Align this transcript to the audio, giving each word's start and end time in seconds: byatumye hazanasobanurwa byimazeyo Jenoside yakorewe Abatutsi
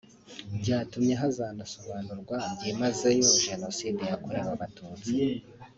byatumye 0.61 1.13
hazanasobanurwa 1.21 2.37
byimazeyo 2.57 3.29
Jenoside 3.47 4.01
yakorewe 4.11 4.49
Abatutsi 4.55 5.13